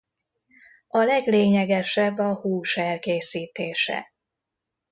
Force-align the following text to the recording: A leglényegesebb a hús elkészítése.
A 0.87 0.97
leglényegesebb 0.97 2.17
a 2.17 2.35
hús 2.39 2.77
elkészítése. 2.77 4.13